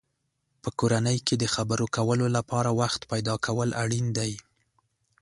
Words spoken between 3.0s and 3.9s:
پیدا کول